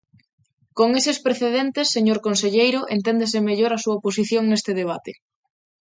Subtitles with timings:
[0.77, 5.11] Con eses precedentes, señor conselleiro, enténdese mellor a súa posición neste debate.